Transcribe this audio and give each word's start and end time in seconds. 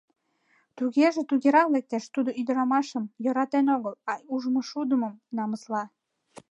Тугеже 0.77 1.21
тыгерак 1.29 1.67
лектеш: 1.75 2.03
тудо 2.15 2.29
ӱдырамашым 2.39 3.03
йӧратен 3.23 3.67
огыл, 3.75 3.93
а 4.11 4.13
ужмышудымын 4.33 5.13
намысла. 5.37 5.83